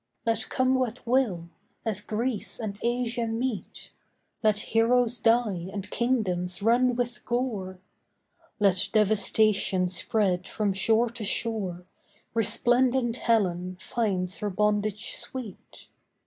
Let 0.25 0.49
come 0.49 0.73
what 0.73 1.05
will, 1.05 1.51
let 1.85 2.07
Greece 2.07 2.59
and 2.59 2.79
Asia 2.81 3.27
meet, 3.27 3.91
Let 4.41 4.57
heroes 4.61 5.19
die 5.19 5.69
and 5.71 5.91
kingdoms 5.91 6.63
run 6.63 6.95
with 6.95 7.23
gore; 7.23 7.77
Let 8.59 8.89
devastation 8.93 9.87
spread 9.89 10.47
from 10.47 10.73
shore 10.73 11.09
to 11.09 11.23
shore— 11.23 11.85
Resplendent 12.33 13.17
Helen 13.17 13.77
finds 13.79 14.39
her 14.39 14.49
bondage 14.49 15.13
sweet. 15.13 15.89